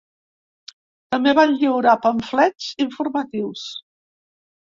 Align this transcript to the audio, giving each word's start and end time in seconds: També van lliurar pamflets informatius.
També 1.15 1.33
van 1.39 1.53
lliurar 1.59 1.93
pamflets 2.07 2.71
informatius. 2.87 3.67